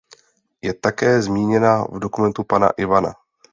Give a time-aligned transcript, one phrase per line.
[0.61, 3.13] Je také zmíněna v dokumentu pana Ivana.